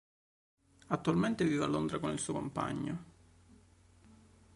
Attualmente 0.87 1.43
vive 1.45 1.63
a 1.63 1.67
Londra 1.67 1.99
con 1.99 2.09
il 2.09 2.17
suo 2.17 2.33
compagno. 2.33 3.03